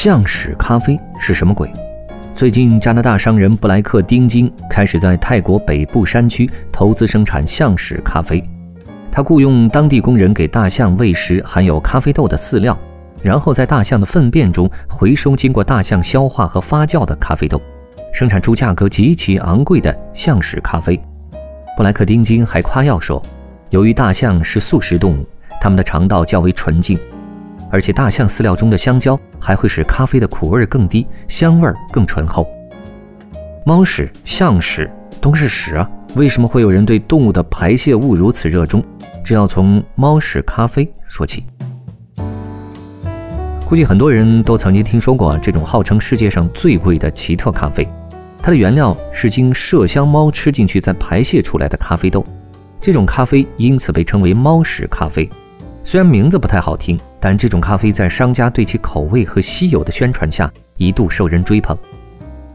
[0.00, 1.68] 象屎咖啡是什么鬼？
[2.32, 8.40] 最近，加拿大商人布莱克丁金开始在泰国北部山区投资生产象屎咖啡。
[9.10, 12.78] 他雇佣当地工人给大象喂食含有咖啡豆的饲料，
[13.24, 17.60] 然后在大象的粪便中回收经过大象消化和发酵的咖啡豆，
[18.12, 20.96] 生产出价格极其昂贵的象屎咖啡。
[21.76, 23.20] 布莱克丁金还夸耀说，
[23.70, 25.26] 由于大象是素食动物，
[25.60, 26.96] 它们的肠道较为纯净。
[27.70, 32.46] 而且大象饲料中的香蕉还会使咖啡的苦味更低，香味更醇厚。
[33.64, 38.82] 猫屎、象屎都是屎啊，为什么会有人对动物的排泄物如此热衷？
[39.24, 41.44] 这要从猫屎咖啡说起。
[43.66, 47.86] 估计很多人都曾经听说过这种号称世界上最贵的奇特咖啡，
[48.42, 52.24] 它的原料是经麝香猫吃进去再排泄出来的咖啡豆，
[52.80, 55.28] 这种咖啡因此被称为猫屎咖啡。
[55.84, 61.76] 虽然名字不太好听，但这种咖啡在商家对其口味和稀有的宣传下，一度受人追捧。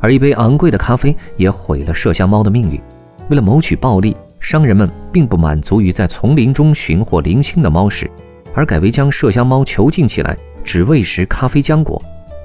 [0.00, 2.80] 而一杯昂贵的咖啡也毁了麝香猫的命运。
[3.28, 8.08] 为了谋取暴利，商人们并不满足于在丛林中寻获零星的猫食，
[8.54, 12.00] 而改为将麝香猫囚禁起来，只喂食咖啡浆果。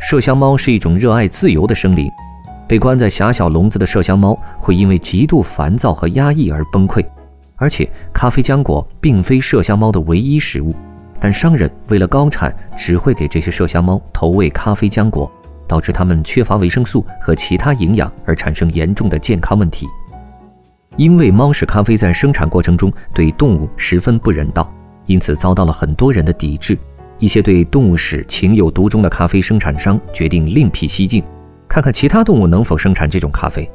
[0.00, 2.10] 麝香猫是一种热爱自由的生灵，
[2.66, 7.04] 被关在狭小笼子的麝香猫会因为极度烦躁和压抑而崩溃。
[7.56, 10.74] 而且，咖啡浆果并非麝香猫的唯一食物，
[11.22, 15.30] 但商人为了高产，只会给这些麝香猫投喂咖啡浆果，
[15.68, 19.86] 导致它们缺乏维生素和其他营养，而产生严重的健康问题。
[20.96, 24.68] 因为猫屎咖啡在生产过程中对动物十分不人道，
[25.06, 26.76] 因此遭到了很多人的抵制。
[27.20, 31.22] 一些对动物屎情有独钟的咖啡生产商决定另辟蹊径，
[31.68, 33.70] 看看其他动物能否生产这种咖啡。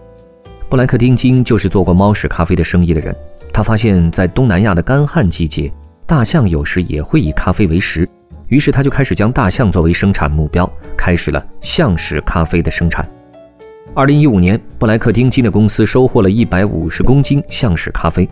[0.67, 3.15] 布莱克丁金就是做过猫屎咖啡的生意的人。
[3.53, 5.71] 他发现，在东南亚的干旱季节，
[6.07, 8.07] 大象有时也会以咖啡为食，
[8.47, 13.05] 于是他就开始将大象作为生产目标，开始了象屎咖啡的生产。
[13.93, 18.27] 二零一五年，布莱克丁金的公司收获了一百五十公斤象屎咖啡，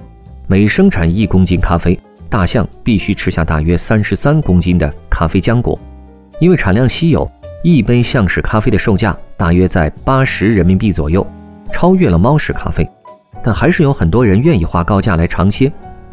[0.48, 2.00] 每生产一公斤咖啡，
[2.30, 5.78] 大象必须吃下大约三十三公斤的咖啡浆果。
[6.40, 7.30] 因为产量稀有，
[7.62, 11.28] 一杯象屎咖啡的售价大约在八十人民币左右，
[11.74, 12.90] 超越了猫屎咖啡。
[13.44, 15.70] 但还是有很多人愿意花高价来尝鲜。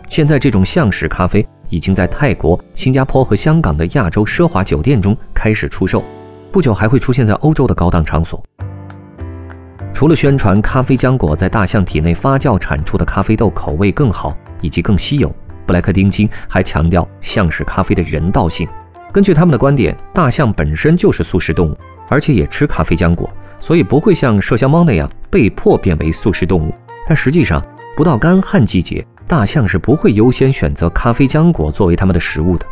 [0.09, 6.05] 现在，这种象屎咖啡已经在泰国、新加坡和香港的亚洲奢华酒店中开始出售，
[6.53, 8.45] 不久还会出现在欧洲的高档场所。
[9.95, 15.35] 除了宣传咖啡浆果在大象体内发酵产出的咖啡豆口味更好以及更稀有，
[15.65, 18.69] 布莱克丁金还强调象屎咖啡的人道性。
[19.11, 21.79] 根据他们的观点，大象本身就是素食动物，
[22.11, 26.75] 而且也吃咖啡浆果，所以不会像麝香猫那样被迫变为素食动物。
[27.07, 27.65] 但实际上，
[27.97, 32.67] 不到干旱季节，大象是不会优先选择咖啡浆果作为它们的食物的。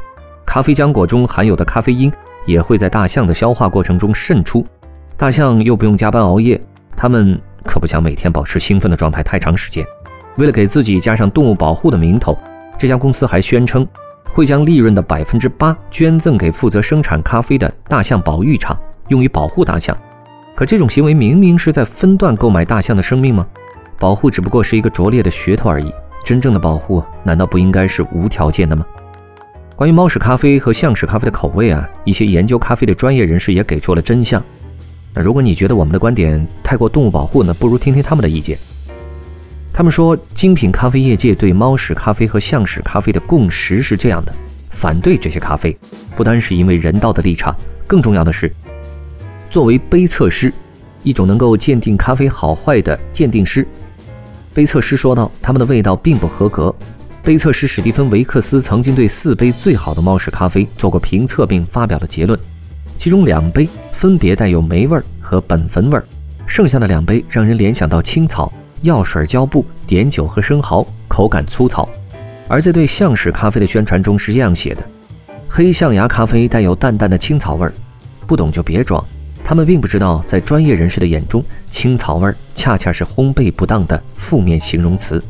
[0.45, 2.13] 咖啡浆果中含有的咖啡因
[2.45, 4.63] 也会在大象的消化过程中渗出。
[5.17, 6.61] 大象又不用加班熬夜，
[6.95, 9.83] 它们可不想每天保持兴奋的状态太长时间。
[10.37, 12.37] 为了给自己加上动物保护的名头，
[12.77, 13.89] 这家公司还宣称
[14.29, 18.79] 会将利润的百分之八捐赠给负责生产咖啡的大象保育场，
[19.09, 19.97] 用于保护大象。
[20.55, 23.47] 可这种行为明明是在分段购买大象的生命吗？
[23.99, 25.91] 保护只不过是一个拙劣的噱头而已，
[26.25, 28.85] 真正的保护难道不应该是无条件的吗？
[29.77, 34.43] 关于猫屎咖啡和象屎咖啡的口味啊，一些研究咖啡的专业人士也给出了真相。
[35.15, 38.59] 那如果你觉得我们的观点太过动物保护呢，不如听听他们的意见。
[39.73, 44.33] 他们说，精品咖啡业界对猫屎咖啡和象屎咖啡的共识是这样的：
[44.69, 45.77] 反对这些咖啡，
[46.15, 47.57] 不单是因为人道的立场，
[47.87, 48.53] 更重要的是，
[49.51, 50.53] 作为杯测师，
[51.03, 53.67] 一种能够鉴定咖啡好坏的鉴定师。
[54.61, 56.75] 杯测师说道：“他们的味道并不合格。”
[57.25, 62.39] 杯测师史蒂芬·维克斯曾经对四杯最好的猫屎咖啡做过评测，并发表了结论。
[62.99, 66.05] 其中两杯分别带有霉味儿和苯酚味儿，
[66.47, 68.53] 剩下的两杯让人联想到青草、
[68.83, 71.89] 药水、胶布、碘酒和生蚝，口感粗糙。
[72.47, 74.83] 而在对象屎咖啡的宣传中是这样写的
[75.49, 77.73] ：“黑象牙咖啡带有淡淡的青草味儿，
[78.27, 79.03] 不懂就别装。”
[79.43, 85.23] 他们并不知道，在专业人士的眼中，青草味儿恰恰是烘焙不当的负面形容词。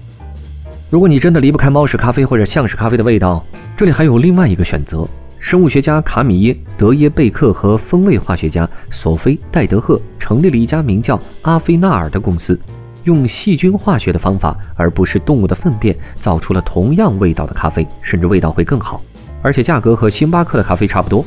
[0.91, 3.47] 如果你真的离不开猫屎咖啡或者象屎咖啡的味道，
[3.77, 5.07] 这里还有另外一个选择：
[5.39, 12.59] 生物学家卡米耶·德耶贝克和风味化学家索菲·戴德赫成立了一家名叫阿菲纳尔的公司，
[13.05, 19.01] 用细菌化学的方法，而不是动物的粪便，造出了同样味道的咖啡，甚至味道会更好，
[19.41, 21.25] 而且价格和星巴克的咖啡差不多。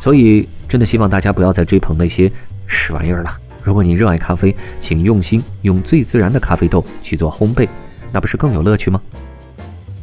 [0.00, 2.28] 所以，真的希望大家不要再追捧那些
[2.66, 3.30] 屎玩意儿了。
[3.64, 7.66] 如果你热爱咖啡，请用心用最自然的咖啡豆去做烘焙，
[8.12, 9.00] 那不是更有乐趣吗？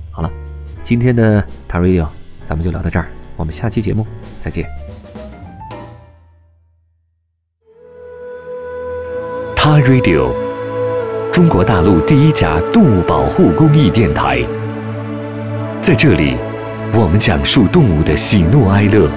[0.09, 0.31] 好了，
[0.81, 2.07] 今天的 t a Radio
[2.43, 3.05] 咱们就聊到这儿，
[3.37, 4.05] 我们下期节目
[4.39, 4.67] 再见。
[9.55, 10.33] 他 Radio，
[11.31, 14.41] 中国大陆第一家动物保护公益电台，
[15.83, 16.35] 在这里，
[16.95, 19.07] 我们讲述动物的喜怒哀乐。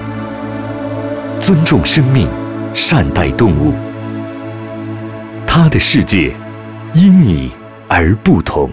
[1.41, 2.29] 尊重生命，
[2.75, 3.73] 善待动物。
[5.57, 6.35] 他的世界
[6.93, 7.49] 因你
[7.87, 8.69] 而不同。